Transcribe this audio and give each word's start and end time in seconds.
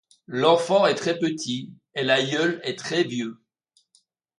L'enfant 0.33 0.87
est 0.87 0.95
très 0.95 1.19
petit 1.19 1.69
et 1.93 2.01
l'aïeul 2.03 2.59
est 2.63 2.75
très 2.79 3.03
vieux. 3.03 3.37